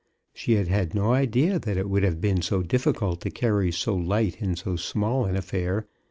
[0.33, 3.95] She had had no idea that it would have been so difficult to carry so
[3.95, 5.85] light and so small an affair.